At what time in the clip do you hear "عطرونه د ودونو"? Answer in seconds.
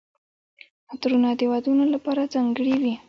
0.91-1.85